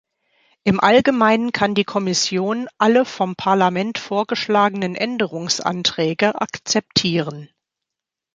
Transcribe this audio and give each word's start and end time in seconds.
Im 0.63 0.79
Allgemeinen 0.79 1.51
kann 1.51 1.75
die 1.75 1.83
Kommission 1.83 2.67
alle 2.79 3.05
vom 3.05 3.35
Parlament 3.35 3.99
vorgeschlagenen 3.99 4.95
Änderungsanträge 4.95 6.41
akzeptieren. 6.41 7.51